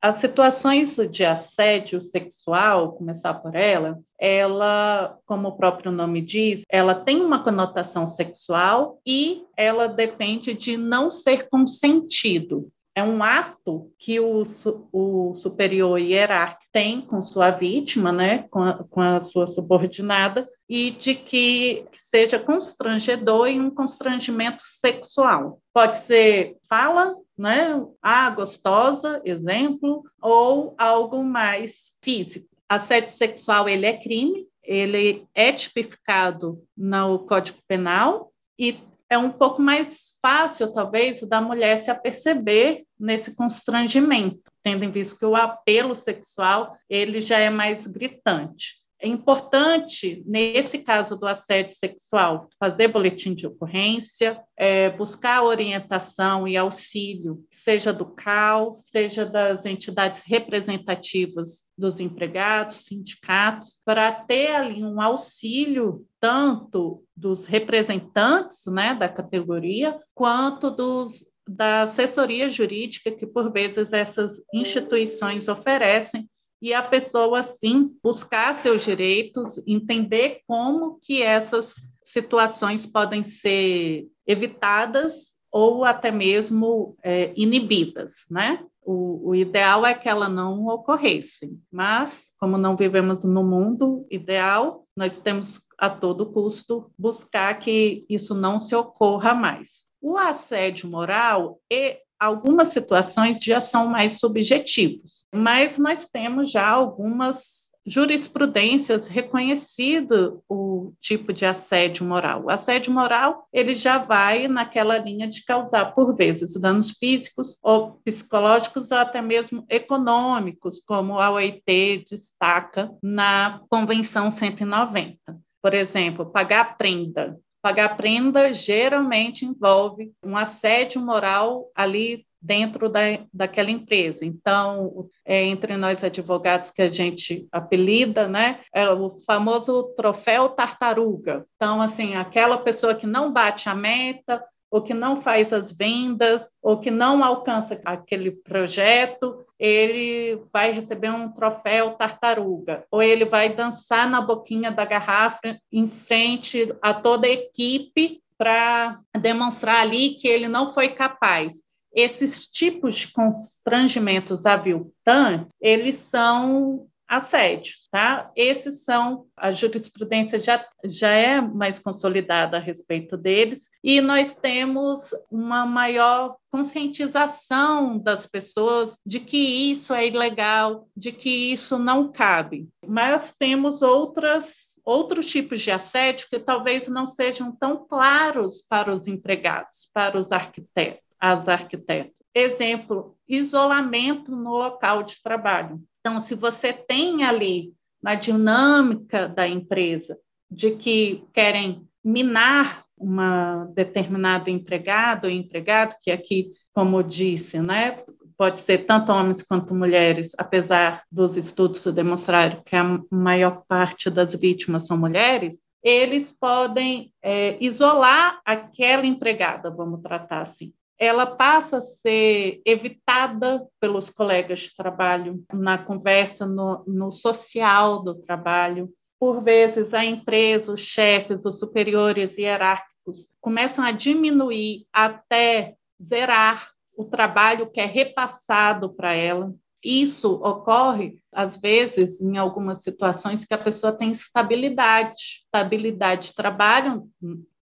As 0.00 0.16
situações 0.16 0.96
de 1.10 1.24
assédio 1.24 2.00
sexual, 2.00 2.92
começar 2.92 3.34
por 3.34 3.54
ela, 3.54 3.98
ela, 4.20 5.18
como 5.26 5.48
o 5.48 5.56
próprio 5.56 5.90
nome 5.90 6.20
diz, 6.20 6.62
ela 6.70 6.94
tem 6.94 7.20
uma 7.20 7.42
conotação 7.42 8.06
sexual 8.06 9.00
e 9.06 9.44
ela 9.56 9.88
depende 9.88 10.54
de 10.54 10.76
não 10.76 11.10
ser 11.10 11.48
consentido. 11.48 12.68
é 12.94 13.02
um 13.02 13.22
ato 13.22 13.92
que 13.98 14.18
o, 14.18 14.44
o 14.90 15.34
superior 15.34 15.98
hierárquico 15.98 16.70
tem 16.72 17.02
com 17.02 17.20
sua 17.20 17.50
vítima, 17.50 18.10
né, 18.10 18.44
com 18.50 18.62
a, 18.62 18.84
com 18.84 19.00
a 19.02 19.20
sua 19.20 19.46
subordinada, 19.46 20.48
e 20.68 20.90
de 20.90 21.14
que 21.14 21.86
seja 21.92 22.38
constrangedor 22.38 23.48
e 23.48 23.60
um 23.60 23.70
constrangimento 23.70 24.62
sexual. 24.64 25.60
Pode 25.72 25.98
ser 25.98 26.56
fala, 26.68 27.14
né, 27.38 27.80
ah, 28.02 28.30
gostosa, 28.30 29.20
exemplo, 29.24 30.02
ou 30.20 30.74
algo 30.76 31.22
mais 31.22 31.92
físico. 32.02 32.48
Assédio 32.68 33.10
sexual 33.10 33.68
ele 33.68 33.86
é 33.86 33.96
crime, 33.96 34.46
ele 34.62 35.24
é 35.34 35.52
tipificado 35.52 36.60
no 36.76 37.20
Código 37.20 37.58
Penal 37.68 38.32
e 38.58 38.80
é 39.08 39.16
um 39.16 39.30
pouco 39.30 39.62
mais 39.62 40.16
fácil, 40.20 40.72
talvez, 40.72 41.20
da 41.22 41.40
mulher 41.40 41.76
se 41.76 41.90
aperceber 41.90 42.84
nesse 42.98 43.34
constrangimento, 43.34 44.50
tendo 44.64 44.84
em 44.84 44.90
vista 44.90 45.16
que 45.16 45.24
o 45.24 45.36
apelo 45.36 45.94
sexual 45.94 46.76
ele 46.90 47.20
já 47.20 47.38
é 47.38 47.48
mais 47.48 47.86
gritante. 47.86 48.84
É 48.98 49.06
importante, 49.06 50.22
nesse 50.26 50.78
caso 50.78 51.16
do 51.16 51.26
assédio 51.26 51.76
sexual, 51.76 52.48
fazer 52.58 52.88
boletim 52.88 53.34
de 53.34 53.46
ocorrência, 53.46 54.40
é, 54.56 54.88
buscar 54.88 55.42
orientação 55.42 56.48
e 56.48 56.56
auxílio, 56.56 57.44
seja 57.50 57.92
do 57.92 58.06
CAL, 58.06 58.76
seja 58.78 59.26
das 59.26 59.66
entidades 59.66 60.22
representativas 60.24 61.64
dos 61.76 62.00
empregados, 62.00 62.86
sindicatos, 62.86 63.78
para 63.84 64.10
ter 64.10 64.54
ali 64.54 64.82
um 64.82 65.00
auxílio 65.00 66.06
tanto 66.18 67.04
dos 67.14 67.44
representantes 67.44 68.64
né, 68.66 68.94
da 68.94 69.08
categoria, 69.10 70.00
quanto 70.14 70.70
dos 70.70 71.26
da 71.48 71.82
assessoria 71.82 72.50
jurídica 72.50 73.12
que, 73.12 73.24
por 73.24 73.52
vezes, 73.52 73.92
essas 73.92 74.42
instituições 74.52 75.46
oferecem 75.46 76.28
e 76.66 76.74
a 76.74 76.82
pessoa, 76.82 77.44
sim, 77.44 77.96
buscar 78.02 78.52
seus 78.52 78.84
direitos, 78.84 79.62
entender 79.68 80.40
como 80.48 80.98
que 81.00 81.22
essas 81.22 81.76
situações 82.02 82.84
podem 82.84 83.22
ser 83.22 84.08
evitadas 84.26 85.32
ou 85.48 85.84
até 85.84 86.10
mesmo 86.10 86.96
é, 87.04 87.32
inibidas, 87.36 88.26
né? 88.28 88.64
O, 88.82 89.28
o, 89.28 89.34
ideal 89.36 89.86
é 89.86 89.94
que 89.94 90.08
ela 90.08 90.28
não 90.28 90.66
ocorresse, 90.66 91.56
mas 91.70 92.32
como 92.36 92.58
não 92.58 92.76
vivemos 92.76 93.22
no 93.22 93.44
mundo 93.44 94.04
ideal, 94.10 94.84
nós 94.96 95.20
temos 95.20 95.64
a 95.78 95.88
todo 95.88 96.32
custo 96.32 96.90
buscar 96.98 97.60
que 97.60 98.04
isso 98.08 98.34
não 98.34 98.58
se 98.58 98.74
ocorra 98.74 99.32
mais. 99.34 99.86
O 100.02 100.18
assédio 100.18 100.90
moral 100.90 101.60
e 101.70 102.00
algumas 102.18 102.68
situações 102.68 103.38
já 103.42 103.60
são 103.60 103.86
mais 103.86 104.18
subjetivos, 104.18 105.26
mas 105.34 105.78
nós 105.78 106.08
temos 106.08 106.50
já 106.50 106.66
algumas 106.68 107.66
jurisprudências 107.86 109.06
reconhecido 109.06 110.42
o 110.48 110.92
tipo 111.00 111.32
de 111.32 111.46
assédio 111.46 112.04
moral. 112.04 112.44
O 112.44 112.50
assédio 112.50 112.92
moral, 112.92 113.46
ele 113.52 113.74
já 113.74 113.98
vai 113.98 114.48
naquela 114.48 114.98
linha 114.98 115.28
de 115.28 115.44
causar, 115.44 115.94
por 115.94 116.14
vezes, 116.16 116.54
danos 116.54 116.90
físicos 116.98 117.56
ou 117.62 118.00
psicológicos 118.04 118.90
ou 118.90 118.98
até 118.98 119.22
mesmo 119.22 119.64
econômicos, 119.70 120.82
como 120.84 121.20
a 121.20 121.30
OIT 121.30 122.04
destaca 122.10 122.90
na 123.00 123.60
Convenção 123.70 124.30
190. 124.32 125.16
Por 125.62 125.72
exemplo, 125.72 126.26
pagar 126.26 126.76
prenda, 126.76 127.38
Pagar 127.66 127.96
prenda 127.96 128.52
geralmente 128.52 129.44
envolve 129.44 130.12
um 130.24 130.36
assédio 130.36 131.00
moral 131.00 131.68
ali 131.74 132.24
dentro 132.40 132.88
da, 132.88 133.00
daquela 133.34 133.72
empresa. 133.72 134.24
Então, 134.24 135.08
é, 135.24 135.42
entre 135.42 135.76
nós 135.76 136.04
advogados 136.04 136.70
que 136.70 136.80
a 136.80 136.86
gente 136.86 137.48
apelida, 137.50 138.28
né, 138.28 138.60
é 138.72 138.88
o 138.88 139.16
famoso 139.26 139.82
troféu 139.96 140.50
tartaruga. 140.50 141.44
Então, 141.56 141.82
assim, 141.82 142.14
aquela 142.14 142.56
pessoa 142.56 142.94
que 142.94 143.04
não 143.04 143.32
bate 143.32 143.68
a 143.68 143.74
meta, 143.74 144.40
ou 144.70 144.82
que 144.82 144.92
não 144.92 145.16
faz 145.16 145.52
as 145.52 145.70
vendas, 145.70 146.50
ou 146.62 146.78
que 146.78 146.90
não 146.90 147.22
alcança 147.24 147.80
aquele 147.84 148.30
projeto, 148.30 149.44
ele 149.58 150.40
vai 150.52 150.72
receber 150.72 151.10
um 151.10 151.30
troféu 151.30 151.92
tartaruga, 151.92 152.84
ou 152.90 153.02
ele 153.02 153.24
vai 153.24 153.54
dançar 153.54 154.08
na 154.08 154.20
boquinha 154.20 154.70
da 154.70 154.84
garrafa 154.84 155.58
em 155.72 155.88
frente 155.88 156.74
a 156.82 156.92
toda 156.92 157.26
a 157.26 157.30
equipe 157.30 158.20
para 158.36 159.00
demonstrar 159.18 159.80
ali 159.80 160.10
que 160.10 160.28
ele 160.28 160.48
não 160.48 160.72
foi 160.72 160.88
capaz. 160.88 161.54
Esses 161.94 162.46
tipos 162.46 162.96
de 162.96 163.12
constrangimentos 163.12 164.44
aviltantes, 164.44 165.48
eles 165.58 165.94
são 165.94 166.86
assédios, 167.08 167.88
tá? 167.90 168.30
Esses 168.34 168.84
são, 168.84 169.26
a 169.36 169.50
jurisprudência 169.50 170.38
já, 170.38 170.64
já 170.84 171.10
é 171.10 171.40
mais 171.40 171.78
consolidada 171.78 172.56
a 172.56 172.60
respeito 172.60 173.16
deles, 173.16 173.68
e 173.82 174.00
nós 174.00 174.34
temos 174.34 175.10
uma 175.30 175.64
maior 175.64 176.36
conscientização 176.50 177.98
das 177.98 178.26
pessoas 178.26 178.98
de 179.04 179.20
que 179.20 179.70
isso 179.70 179.92
é 179.94 180.06
ilegal, 180.06 180.88
de 180.96 181.12
que 181.12 181.52
isso 181.52 181.78
não 181.78 182.10
cabe. 182.10 182.68
Mas 182.86 183.34
temos 183.38 183.82
outras 183.82 184.74
outros 184.86 185.28
tipos 185.28 185.60
de 185.62 185.72
assédio 185.72 186.28
que 186.30 186.38
talvez 186.38 186.86
não 186.86 187.04
sejam 187.04 187.50
tão 187.50 187.84
claros 187.88 188.62
para 188.62 188.94
os 188.94 189.08
empregados, 189.08 189.90
para 189.92 190.16
os 190.16 190.30
arquitetos, 190.30 191.02
as 191.18 191.48
arquitetas. 191.48 192.12
Exemplo, 192.32 193.16
isolamento 193.26 194.30
no 194.36 194.50
local 194.50 195.02
de 195.02 195.20
trabalho. 195.20 195.82
Então, 196.06 196.20
se 196.20 196.36
você 196.36 196.72
tem 196.72 197.24
ali 197.24 197.74
na 198.00 198.14
dinâmica 198.14 199.26
da 199.28 199.48
empresa 199.48 200.16
de 200.48 200.70
que 200.70 201.24
querem 201.34 201.84
minar 202.04 202.84
uma 202.96 203.64
determinada 203.74 204.48
empregada 204.48 205.26
ou 205.26 205.34
empregado, 205.34 205.96
que 206.00 206.12
aqui, 206.12 206.52
como 206.72 207.00
eu 207.00 207.02
disse, 207.02 207.58
né, 207.58 208.04
pode 208.38 208.60
ser 208.60 208.86
tanto 208.86 209.10
homens 209.10 209.42
quanto 209.42 209.74
mulheres, 209.74 210.30
apesar 210.38 211.02
dos 211.10 211.36
estudos 211.36 211.84
demonstrarem 211.86 212.62
que 212.64 212.76
a 212.76 213.00
maior 213.10 213.64
parte 213.66 214.08
das 214.08 214.32
vítimas 214.32 214.86
são 214.86 214.96
mulheres, 214.96 215.60
eles 215.82 216.30
podem 216.30 217.12
é, 217.20 217.56
isolar 217.60 218.40
aquela 218.44 219.04
empregada, 219.04 219.70
vamos 219.70 220.00
tratar 220.02 220.42
assim 220.42 220.72
ela 220.98 221.26
passa 221.26 221.78
a 221.78 221.82
ser 221.82 222.60
evitada 222.64 223.66
pelos 223.80 224.10
colegas 224.10 224.60
de 224.60 224.76
trabalho 224.76 225.44
na 225.52 225.76
conversa 225.76 226.46
no, 226.46 226.84
no 226.86 227.12
social 227.12 228.02
do 228.02 228.14
trabalho. 228.14 228.90
Por 229.18 229.42
vezes, 229.42 229.92
a 229.94 230.04
empresa, 230.04 230.72
os 230.72 230.80
chefes, 230.80 231.44
os 231.44 231.58
superiores 231.58 232.38
hierárquicos 232.38 233.28
começam 233.40 233.84
a 233.84 233.92
diminuir 233.92 234.86
até 234.92 235.74
zerar 236.02 236.70
o 236.96 237.04
trabalho 237.04 237.70
que 237.70 237.80
é 237.80 237.86
repassado 237.86 238.92
para 238.94 239.12
ela. 239.12 239.54
Isso 239.84 240.32
ocorre, 240.42 241.22
às 241.32 241.56
vezes, 241.56 242.20
em 242.20 242.36
algumas 242.36 242.82
situações 242.82 243.44
que 243.44 243.54
a 243.54 243.58
pessoa 243.58 243.92
tem 243.92 244.10
estabilidade, 244.10 245.42
estabilidade 245.44 246.28
de 246.28 246.34
trabalho, 246.34 247.08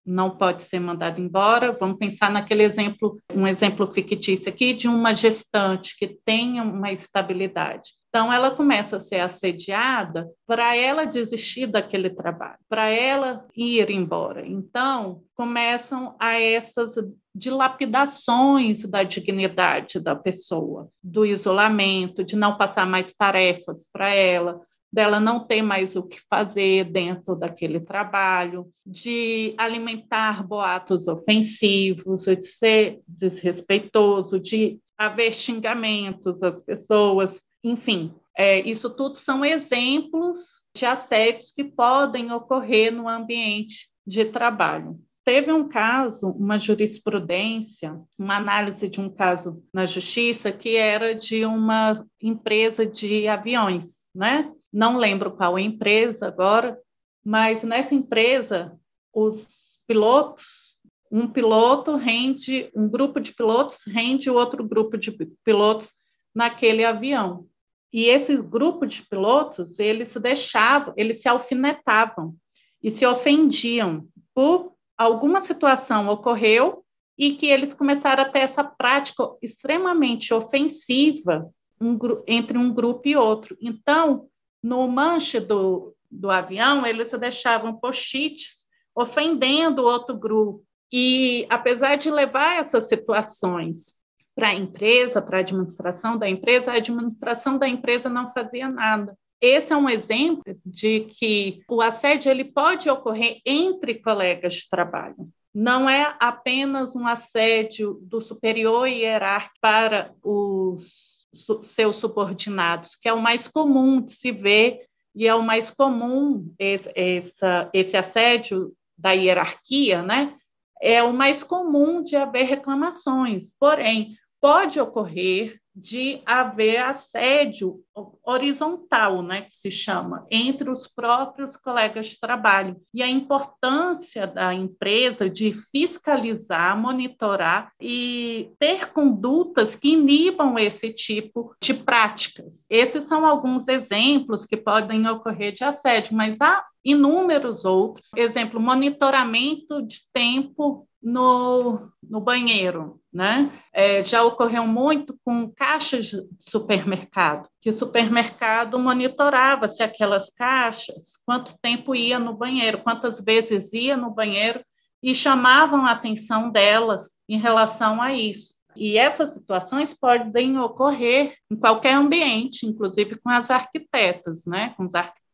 não 0.05 0.37
pode 0.37 0.61
ser 0.61 0.79
mandado 0.79 1.19
embora. 1.19 1.71
Vamos 1.71 1.97
pensar 1.97 2.29
naquele 2.29 2.63
exemplo, 2.63 3.19
um 3.33 3.47
exemplo 3.47 3.91
fictício 3.91 4.49
aqui 4.49 4.73
de 4.73 4.87
uma 4.87 5.13
gestante 5.13 5.97
que 5.97 6.19
tenha 6.23 6.63
uma 6.63 6.91
estabilidade. 6.91 7.91
Então, 8.15 8.31
ela 8.31 8.49
começa 8.49 8.95
a 8.95 8.99
ser 8.99 9.19
assediada 9.19 10.29
para 10.47 10.73
ela 10.73 11.03
desistir 11.03 11.67
daquele 11.67 12.09
trabalho, 12.09 12.57
para 12.69 12.89
ela 12.89 13.45
ir 13.53 13.89
embora. 13.89 14.47
Então, 14.47 15.21
começam 15.35 16.15
a 16.17 16.39
essas 16.39 16.95
dilapidações 17.35 18.83
da 18.83 19.03
dignidade 19.03 19.99
da 19.99 20.15
pessoa, 20.15 20.87
do 21.03 21.25
isolamento, 21.25 22.23
de 22.23 22.37
não 22.37 22.57
passar 22.57 22.87
mais 22.87 23.11
tarefas 23.11 23.89
para 23.91 24.07
ela, 24.07 24.61
dela 24.95 25.19
não 25.19 25.41
ter 25.41 25.61
mais 25.61 25.97
o 25.97 26.03
que 26.03 26.21
fazer 26.29 26.85
dentro 26.85 27.35
daquele 27.35 27.81
trabalho, 27.81 28.71
de 28.85 29.53
alimentar 29.57 30.41
boatos 30.41 31.09
ofensivos, 31.09 32.23
de 32.23 32.41
ser 32.43 33.01
desrespeitoso, 33.05 34.39
de 34.39 34.79
haver 34.97 35.33
xingamentos 35.33 36.41
às 36.41 36.61
pessoas, 36.61 37.43
enfim. 37.61 38.13
É, 38.37 38.61
isso 38.61 38.89
tudo 38.89 39.17
são 39.17 39.43
exemplos 39.43 40.63
de 40.73 40.85
assédios 40.85 41.51
que 41.51 41.65
podem 41.65 42.31
ocorrer 42.31 42.89
no 42.89 43.09
ambiente 43.09 43.89
de 44.07 44.23
trabalho. 44.23 44.97
Teve 45.25 45.51
um 45.51 45.67
caso, 45.67 46.29
uma 46.29 46.57
jurisprudência, 46.57 47.99
uma 48.17 48.37
análise 48.37 48.87
de 48.87 49.01
um 49.01 49.09
caso 49.09 49.61
na 49.73 49.85
justiça 49.85 50.53
que 50.53 50.77
era 50.77 51.15
de 51.15 51.43
uma 51.43 52.01
empresa 52.21 52.85
de 52.85 53.27
aviões, 53.27 54.05
né? 54.15 54.49
Não 54.75 54.97
lembro 54.97 55.31
qual 55.31 55.57
empresa 55.57 56.27
agora, 56.27 56.77
mas 57.23 57.63
nessa 57.63 57.95
empresa 57.95 58.77
os 59.13 59.79
pilotos 59.87 60.75
um 61.11 61.27
piloto 61.27 61.95
rende, 61.95 62.69
um 62.75 62.89
grupo 62.89 63.21
de 63.21 63.33
pilotos 63.33 63.83
rende 63.87 64.29
outro 64.29 64.67
grupo 64.67 64.97
de 64.97 65.11
pilotos 65.45 65.93
naquele 66.33 66.83
avião. 66.83 67.47
E 67.93 68.09
esse 68.09 68.35
grupo 68.35 68.85
de 68.85 69.01
pilotos, 69.03 69.79
eles 69.79 70.09
se 70.09 70.19
deixavam, 70.19 70.93
eles 70.97 71.21
se 71.21 71.29
alfinetavam 71.29 72.35
e 72.83 72.91
se 72.91 73.05
ofendiam 73.05 74.07
por 74.33 74.73
alguma 74.97 75.39
situação 75.39 76.09
ocorreu 76.09 76.83
e 77.17 77.35
que 77.35 77.45
eles 77.45 77.73
começaram 77.73 78.23
a 78.23 78.29
ter 78.29 78.39
essa 78.39 78.63
prática 78.63 79.23
extremamente 79.41 80.33
ofensiva 80.33 81.49
um, 81.79 81.97
entre 82.27 82.57
um 82.57 82.73
grupo 82.73 83.07
e 83.07 83.15
outro. 83.15 83.57
Então, 83.61 84.27
no 84.65 84.87
manche 84.87 85.39
do, 85.39 85.95
do 86.09 86.31
avião, 86.31 86.87
eles 86.87 87.11
deixavam 87.11 87.75
post-its 87.75 88.65
ofendendo 88.95 89.83
outro 89.83 90.17
grupo. 90.17 90.65
E, 90.91 91.45
apesar 91.51 91.97
de 91.97 92.09
levar 92.09 92.57
essas 92.57 92.89
situações 92.89 93.95
para 94.33 94.47
a 94.47 94.55
empresa, 94.55 95.21
para 95.21 95.37
a 95.37 95.41
administração 95.41 96.17
da 96.17 96.27
empresa, 96.27 96.71
a 96.71 96.77
administração 96.77 97.59
da 97.59 97.67
empresa 97.67 98.09
não 98.09 98.33
fazia 98.33 98.67
nada. 98.67 99.15
Esse 99.39 99.71
é 99.71 99.77
um 99.77 99.87
exemplo 99.87 100.57
de 100.65 101.01
que 101.01 101.61
o 101.69 101.79
assédio 101.79 102.31
ele 102.31 102.45
pode 102.45 102.89
ocorrer 102.89 103.41
entre 103.45 103.95
colegas 103.95 104.55
de 104.55 104.69
trabalho. 104.69 105.29
Não 105.53 105.87
é 105.87 106.15
apenas 106.19 106.95
um 106.95 107.07
assédio 107.07 107.99
do 108.01 108.19
superior 108.19 108.87
hierárquico 108.87 109.59
para 109.61 110.11
os 110.23 111.14
seus 111.63 111.97
subordinados, 111.97 112.95
que 112.95 113.07
é 113.07 113.13
o 113.13 113.21
mais 113.21 113.47
comum 113.47 114.01
de 114.01 114.13
se 114.13 114.31
ver 114.31 114.81
e 115.15 115.27
é 115.27 115.35
o 115.35 115.43
mais 115.43 115.69
comum 115.69 116.53
esse, 116.59 116.91
essa, 116.95 117.69
esse 117.73 117.95
assédio 117.95 118.73
da 118.97 119.11
hierarquia, 119.11 120.01
né? 120.01 120.35
É 120.81 121.01
o 121.01 121.13
mais 121.13 121.43
comum 121.43 122.03
de 122.03 122.15
haver 122.15 122.43
reclamações. 122.43 123.53
Porém, 123.59 124.15
pode 124.41 124.79
ocorrer 124.79 125.59
de 125.75 126.21
haver 126.25 126.77
assédio 126.77 127.81
horizontal, 128.23 129.21
né, 129.21 129.41
que 129.41 129.53
se 129.53 129.69
chama, 129.69 130.25
entre 130.31 130.69
os 130.69 130.87
próprios 130.87 131.57
colegas 131.57 132.07
de 132.07 132.19
trabalho. 132.19 132.77
E 132.93 133.03
a 133.03 133.09
importância 133.09 134.25
da 134.25 134.53
empresa 134.53 135.29
de 135.29 135.53
fiscalizar, 135.53 136.79
monitorar 136.79 137.71
e 137.79 138.51
ter 138.57 138.91
condutas 138.91 139.75
que 139.75 139.89
inibam 139.89 140.57
esse 140.57 140.93
tipo 140.93 141.53
de 141.61 141.73
práticas. 141.73 142.65
Esses 142.69 143.03
são 143.03 143.25
alguns 143.25 143.67
exemplos 143.67 144.45
que 144.45 144.57
podem 144.57 145.07
ocorrer 145.07 145.51
de 145.51 145.63
assédio, 145.63 146.15
mas 146.15 146.39
há 146.41 146.63
inúmeros 146.83 147.65
outros. 147.65 148.07
Exemplo, 148.15 148.59
monitoramento 148.59 149.81
de 149.81 150.01
tempo 150.13 150.87
no, 151.05 151.91
no 152.01 152.19
banheiro, 152.19 152.99
né? 153.13 153.51
É, 153.71 154.03
já 154.03 154.23
ocorreu 154.23 154.65
muito 154.65 155.15
com 155.23 155.51
caixas 155.51 156.07
de 156.07 156.25
supermercado, 156.39 157.47
que 157.61 157.69
o 157.69 157.77
supermercado 157.77 158.79
monitorava 158.79 159.67
se 159.67 159.83
aquelas 159.83 160.31
caixas, 160.31 161.13
quanto 161.23 161.55
tempo 161.61 161.93
ia 161.93 162.17
no 162.17 162.33
banheiro, 162.33 162.81
quantas 162.81 163.23
vezes 163.23 163.71
ia 163.71 163.95
no 163.95 164.09
banheiro, 164.09 164.65
e 165.03 165.13
chamavam 165.13 165.85
a 165.85 165.91
atenção 165.91 166.49
delas 166.49 167.11
em 167.29 167.37
relação 167.37 168.01
a 168.01 168.11
isso. 168.11 168.55
E 168.75 168.97
essas 168.97 169.31
situações 169.33 169.93
podem 169.93 170.57
ocorrer 170.57 171.35
em 171.51 171.55
qualquer 171.55 171.93
ambiente, 171.93 172.65
inclusive 172.65 173.15
com 173.19 173.29
as 173.29 173.51
arquitetas, 173.51 174.45
né? 174.47 174.73
com 174.75 174.85
os 174.85 174.95
arquitetos. 174.95 175.24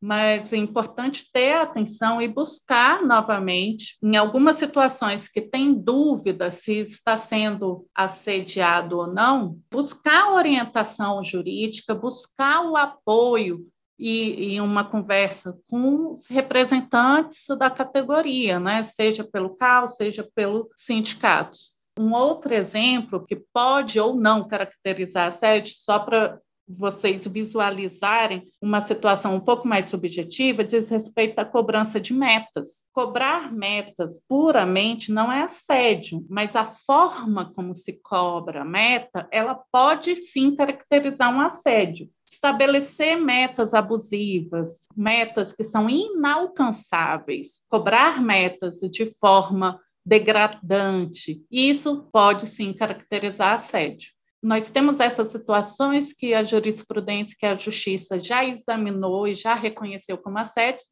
Mas 0.00 0.52
é 0.52 0.56
importante 0.56 1.28
ter 1.32 1.54
atenção 1.54 2.20
e 2.20 2.28
buscar 2.28 3.02
novamente, 3.02 3.96
em 4.02 4.16
algumas 4.16 4.56
situações 4.56 5.28
que 5.28 5.40
tem 5.40 5.74
dúvida 5.74 6.50
se 6.50 6.78
está 6.78 7.16
sendo 7.16 7.86
assediado 7.94 8.98
ou 8.98 9.06
não, 9.06 9.58
buscar 9.70 10.32
orientação 10.32 11.22
jurídica, 11.22 11.94
buscar 11.94 12.64
o 12.64 12.76
apoio 12.76 13.66
e, 13.98 14.54
e, 14.54 14.60
uma 14.60 14.84
conversa 14.84 15.56
com 15.68 16.14
os 16.14 16.26
representantes 16.26 17.46
da 17.56 17.70
categoria, 17.70 18.58
né? 18.58 18.82
seja 18.82 19.22
pelo 19.22 19.50
CAL, 19.56 19.88
seja 19.88 20.28
pelos 20.34 20.66
sindicatos. 20.76 21.72
Um 21.98 22.12
outro 22.12 22.52
exemplo 22.54 23.24
que 23.24 23.36
pode 23.52 24.00
ou 24.00 24.14
não 24.14 24.48
caracterizar 24.48 25.28
assédio, 25.28 25.74
só 25.76 25.98
para 25.98 26.40
vocês 26.68 27.26
visualizarem 27.26 28.48
uma 28.60 28.80
situação 28.80 29.34
um 29.34 29.40
pouco 29.40 29.66
mais 29.66 29.88
subjetiva, 29.88 30.64
diz 30.64 30.88
respeito 30.88 31.38
à 31.38 31.44
cobrança 31.44 32.00
de 32.00 32.12
metas. 32.12 32.84
Cobrar 32.92 33.52
metas 33.52 34.20
puramente 34.28 35.12
não 35.12 35.30
é 35.30 35.42
assédio, 35.42 36.24
mas 36.28 36.56
a 36.56 36.74
forma 36.86 37.52
como 37.54 37.74
se 37.74 38.00
cobra 38.02 38.62
a 38.62 38.64
meta, 38.64 39.28
ela 39.30 39.60
pode 39.70 40.16
sim 40.16 40.54
caracterizar 40.54 41.34
um 41.34 41.40
assédio. 41.40 42.08
Estabelecer 42.26 43.20
metas 43.20 43.74
abusivas, 43.74 44.86
metas 44.96 45.52
que 45.52 45.64
são 45.64 45.90
inalcançáveis, 45.90 47.60
cobrar 47.68 48.22
metas 48.22 48.80
de 48.80 49.06
forma 49.20 49.78
degradante. 50.04 51.44
Isso 51.50 52.08
pode 52.12 52.46
sim 52.46 52.72
caracterizar 52.72 53.54
assédio. 53.54 54.10
Nós 54.42 54.72
temos 54.72 54.98
essas 54.98 55.28
situações 55.28 56.12
que 56.12 56.34
a 56.34 56.42
jurisprudência, 56.42 57.36
que 57.38 57.46
a 57.46 57.54
justiça 57.54 58.18
já 58.18 58.44
examinou 58.44 59.28
e 59.28 59.34
já 59.34 59.54
reconheceu 59.54 60.18
como 60.18 60.36
assédio, 60.36 60.82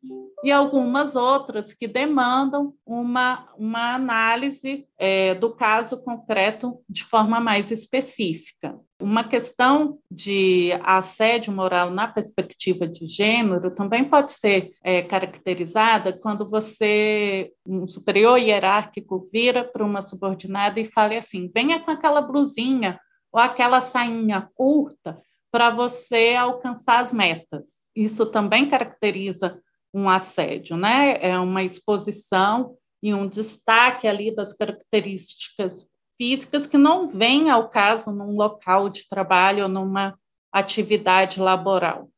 e 0.45 0.53
algumas 0.53 1.17
outras 1.17 1.75
que 1.75 1.89
demandam 1.89 2.73
uma, 2.87 3.49
uma 3.59 3.97
análise 3.97 4.87
é, 4.97 5.35
do 5.35 5.51
caso 5.51 5.97
concreto 5.97 6.79
de 6.89 7.03
forma 7.03 7.41
mais 7.41 7.73
específica. 7.73 8.79
Uma 9.01 9.25
questão 9.25 9.99
de 10.09 10.71
assédio 10.85 11.53
moral 11.53 11.91
na 11.91 12.07
perspectiva 12.07 12.87
de 12.87 13.07
gênero 13.07 13.75
também 13.75 14.05
pode 14.05 14.31
ser 14.31 14.73
é, 14.85 15.03
caracterizada 15.03 16.13
quando 16.13 16.49
você, 16.49 17.51
um 17.67 17.89
superior 17.89 18.37
hierárquico, 18.37 19.29
vira 19.33 19.65
para 19.65 19.85
uma 19.85 20.03
subordinada 20.03 20.79
e 20.79 20.85
fala 20.85 21.17
assim: 21.17 21.51
venha 21.53 21.81
com 21.81 21.91
aquela 21.91 22.21
blusinha 22.21 23.01
ou 23.33 23.41
aquela 23.41 23.81
sainha 23.81 24.49
curta 24.55 25.21
para 25.51 25.71
você 25.71 26.35
alcançar 26.39 27.01
as 27.01 27.13
metas. 27.13 27.85
Isso 27.95 28.27
também 28.27 28.69
caracteriza 28.69 29.61
um 29.93 30.09
assédio, 30.09 30.77
né? 30.77 31.19
É 31.21 31.39
uma 31.39 31.63
exposição 31.63 32.77
e 33.03 33.13
um 33.13 33.27
destaque 33.27 34.07
ali 34.07 34.35
das 34.35 34.53
características 34.53 35.87
físicas 36.17 36.67
que 36.67 36.77
não 36.77 37.09
vêm 37.09 37.51
ao 37.51 37.69
caso 37.69 38.13
num 38.13 38.37
local 38.37 38.89
de 38.89 39.09
trabalho 39.09 39.65
ou 39.65 39.69
numa 39.69 40.19
atividade 40.53 41.41
laboral. 41.41 42.11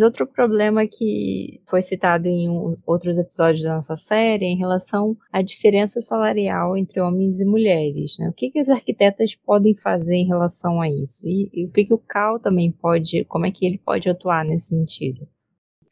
Outro 0.00 0.26
problema 0.26 0.86
que 0.86 1.60
foi 1.68 1.82
citado 1.82 2.28
em 2.28 2.48
outros 2.86 3.18
episódios 3.18 3.64
da 3.64 3.76
nossa 3.76 3.96
série 3.96 4.44
é 4.44 4.48
em 4.48 4.56
relação 4.56 5.16
à 5.32 5.42
diferença 5.42 6.00
salarial 6.00 6.76
entre 6.76 7.00
homens 7.00 7.40
e 7.40 7.44
mulheres. 7.44 8.16
Né? 8.18 8.28
O 8.28 8.32
que, 8.32 8.50
que 8.50 8.60
os 8.60 8.68
arquitetas 8.68 9.34
podem 9.34 9.74
fazer 9.74 10.14
em 10.14 10.26
relação 10.26 10.80
a 10.80 10.88
isso? 10.88 11.26
E, 11.26 11.50
e 11.52 11.66
o 11.66 11.70
que, 11.72 11.84
que 11.84 11.94
o 11.94 11.98
CAL 11.98 12.38
também 12.38 12.70
pode, 12.70 13.24
como 13.24 13.46
é 13.46 13.50
que 13.50 13.66
ele 13.66 13.78
pode 13.78 14.08
atuar 14.08 14.44
nesse 14.44 14.68
sentido? 14.68 15.26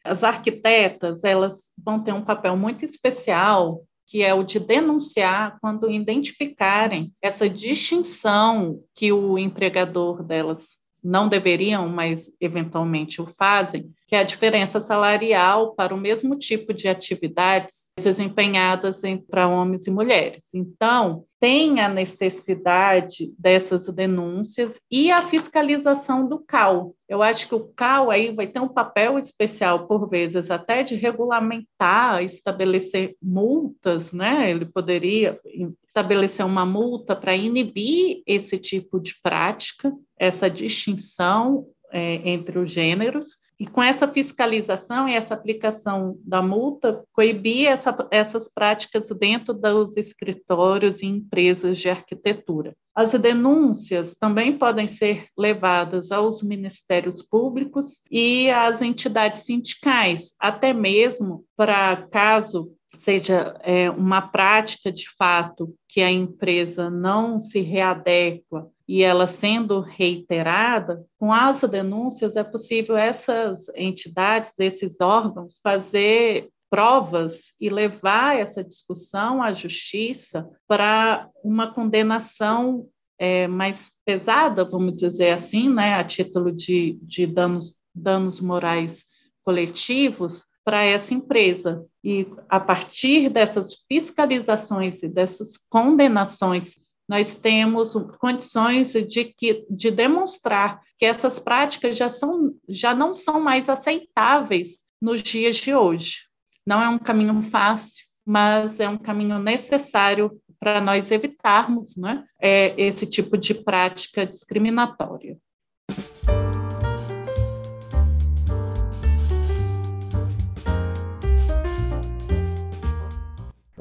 As 0.03 0.23
arquitetas, 0.23 1.23
elas 1.23 1.69
vão 1.77 2.01
ter 2.01 2.13
um 2.13 2.23
papel 2.23 2.55
muito 2.55 2.85
especial 2.85 3.83
que 4.07 4.23
é 4.23 4.33
o 4.33 4.41
de 4.41 4.57
denunciar 4.57 5.57
quando 5.59 5.91
identificarem 5.91 7.11
essa 7.21 7.49
distinção 7.49 8.81
que 8.95 9.11
o 9.11 9.37
empregador 9.37 10.23
delas 10.23 10.79
não 11.07 11.29
deveriam, 11.29 11.87
mas 11.87 12.29
eventualmente 12.39 13.21
o 13.21 13.33
fazem, 13.37 13.89
que 14.07 14.15
é 14.15 14.19
a 14.19 14.23
diferença 14.23 14.79
salarial 14.79 15.75
para 15.75 15.93
o 15.93 15.97
mesmo 15.97 16.37
tipo 16.37 16.73
de 16.73 16.87
atividades 16.87 17.89
desempenhadas 17.99 19.01
para 19.29 19.49
homens 19.49 19.85
e 19.85 19.91
mulheres. 19.91 20.53
Então, 20.53 21.25
tem 21.41 21.81
a 21.81 21.89
necessidade 21.89 23.31
dessas 23.37 23.85
denúncias 23.89 24.79
e 24.89 25.11
a 25.11 25.27
fiscalização 25.27 26.27
do 26.27 26.39
CAL. 26.39 26.95
Eu 27.07 27.21
acho 27.21 27.49
que 27.49 27.53
o 27.53 27.67
CAL 27.75 28.09
aí 28.09 28.33
vai 28.33 28.47
ter 28.47 28.61
um 28.61 28.69
papel 28.69 29.19
especial, 29.19 29.87
por 29.87 30.09
vezes, 30.09 30.49
até 30.49 30.83
de 30.83 30.95
regulamentar, 30.95 32.23
estabelecer 32.23 33.15
multas, 33.21 34.13
né? 34.13 34.49
Ele 34.49 34.65
poderia 34.65 35.37
estabelecer 35.85 36.45
uma 36.45 36.65
multa 36.65 37.15
para 37.15 37.35
inibir 37.35 38.23
esse 38.25 38.57
tipo 38.57 38.99
de 38.99 39.15
prática, 39.21 39.91
essa 40.17 40.49
distinção 40.49 41.67
é, 41.91 42.29
entre 42.29 42.57
os 42.57 42.71
gêneros, 42.71 43.37
e 43.59 43.65
com 43.65 43.81
essa 43.81 44.07
fiscalização 44.07 45.09
e 45.09 45.13
essa 45.13 45.33
aplicação 45.33 46.17
da 46.23 46.41
multa, 46.41 47.03
coibir 47.11 47.67
essa, 47.67 47.95
essas 48.11 48.47
práticas 48.47 49.09
dentro 49.09 49.53
dos 49.53 49.97
escritórios 49.97 51.01
e 51.01 51.07
empresas 51.07 51.77
de 51.77 51.89
arquitetura. 51.89 52.75
As 52.93 53.11
denúncias 53.13 54.15
também 54.19 54.57
podem 54.57 54.87
ser 54.87 55.27
levadas 55.37 56.11
aos 56.11 56.41
ministérios 56.41 57.21
públicos 57.21 58.01
e 58.11 58.49
às 58.49 58.81
entidades 58.81 59.43
sindicais, 59.43 60.33
até 60.39 60.73
mesmo 60.73 61.43
para 61.55 62.07
caso 62.11 62.71
seja 62.99 63.55
é, 63.61 63.89
uma 63.91 64.21
prática 64.21 64.91
de 64.91 65.07
fato 65.15 65.73
que 65.87 66.01
a 66.01 66.11
empresa 66.11 66.89
não 66.89 67.39
se 67.39 67.61
readequa 67.61 68.67
e 68.87 69.03
ela 69.03 69.27
sendo 69.27 69.81
reiterada, 69.81 71.05
com 71.19 71.33
as 71.33 71.61
denúncias 71.61 72.37
é 72.37 72.43
possível 72.43 72.95
essas 72.95 73.67
entidades, 73.75 74.53
esses 74.57 75.01
órgãos, 75.01 75.59
fazer 75.61 76.49
provas 76.69 77.53
e 77.59 77.69
levar 77.69 78.37
essa 78.37 78.63
discussão 78.63 79.41
à 79.41 79.51
justiça 79.51 80.49
para 80.67 81.29
uma 81.43 81.73
condenação 81.73 82.87
é, 83.19 83.47
mais 83.47 83.89
pesada, 84.05 84.63
vamos 84.63 84.95
dizer 84.95 85.31
assim, 85.31 85.69
né, 85.69 85.95
a 85.95 86.03
título 86.03 86.51
de, 86.51 86.97
de 87.01 87.25
danos, 87.25 87.75
danos 87.93 88.39
morais 88.39 89.05
coletivos 89.43 90.45
para 90.63 90.83
essa 90.83 91.13
empresa. 91.13 91.85
E 92.03 92.27
a 92.49 92.59
partir 92.59 93.29
dessas 93.29 93.73
fiscalizações 93.87 95.01
e 95.01 95.07
dessas 95.07 95.57
condenações, 95.69 96.75
nós 97.07 97.35
temos 97.35 97.93
condições 98.19 98.93
de, 98.93 99.25
que, 99.25 99.65
de 99.69 99.89
demonstrar 99.89 100.81
que 100.97 101.05
essas 101.05 101.39
práticas 101.39 101.97
já, 101.97 102.09
são, 102.09 102.53
já 102.67 102.93
não 102.93 103.15
são 103.15 103.39
mais 103.39 103.69
aceitáveis 103.69 104.79
nos 105.01 105.23
dias 105.23 105.57
de 105.57 105.73
hoje. 105.73 106.23
Não 106.65 106.81
é 106.81 106.89
um 106.89 106.99
caminho 106.99 107.41
fácil, 107.43 108.03
mas 108.25 108.79
é 108.79 108.89
um 108.89 108.97
caminho 108.97 109.39
necessário 109.39 110.37
para 110.59 110.81
nós 110.81 111.11
evitarmos 111.11 111.95
né, 111.95 112.25
é, 112.41 112.73
esse 112.77 113.05
tipo 113.05 113.37
de 113.37 113.53
prática 113.53 114.25
discriminatória. 114.25 115.37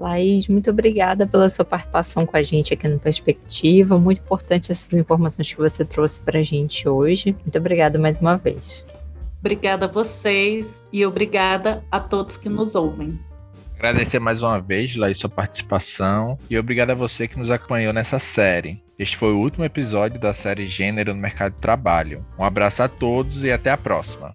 Laís, 0.07 0.47
muito 0.47 0.71
obrigada 0.71 1.27
pela 1.27 1.51
sua 1.51 1.64
participação 1.64 2.25
com 2.25 2.37
a 2.37 2.42
gente 2.42 2.73
aqui 2.73 2.87
no 2.87 2.99
Perspectiva. 2.99 3.99
Muito 3.99 4.21
importante 4.21 4.71
essas 4.71 4.92
informações 4.92 5.53
que 5.53 5.59
você 5.59 5.85
trouxe 5.85 6.21
para 6.21 6.38
a 6.38 6.42
gente 6.45 6.88
hoje. 6.88 7.33
Muito 7.33 7.59
obrigada 7.59 7.99
mais 7.99 8.21
uma 8.21 8.37
vez. 8.37 8.85
Obrigada 9.40 9.87
a 9.87 9.88
vocês 9.88 10.88
e 10.92 11.05
obrigada 11.05 11.85
a 11.90 11.99
todos 11.99 12.37
que 12.37 12.49
nos 12.49 12.77
ouvem. 12.77 13.19
Agradecer 13.75 14.19
mais 14.21 14.42
uma 14.42 14.61
vez, 14.61 14.97
Laís, 14.97 15.19
sua 15.19 15.29
participação 15.29 16.38
e 16.49 16.57
obrigado 16.57 16.90
a 16.90 16.95
você 16.95 17.29
que 17.29 17.38
nos 17.38 17.51
acompanhou 17.51 17.92
nessa 17.92 18.19
série. 18.19 18.83
Este 18.99 19.16
foi 19.16 19.33
o 19.33 19.38
último 19.38 19.64
episódio 19.64 20.19
da 20.19 20.33
série 20.33 20.66
Gênero 20.66 21.14
no 21.14 21.21
Mercado 21.21 21.55
de 21.55 21.61
Trabalho. 21.61 22.25
Um 22.38 22.45
abraço 22.45 22.83
a 22.83 22.88
todos 22.88 23.45
e 23.45 23.51
até 23.51 23.71
a 23.71 23.77
próxima. 23.77 24.35